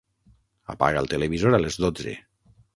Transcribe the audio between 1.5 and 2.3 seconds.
a les dotze.